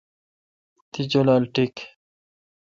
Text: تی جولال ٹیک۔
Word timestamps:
تی 0.91 1.01
جولال 1.11 1.43
ٹیک۔ 1.53 1.75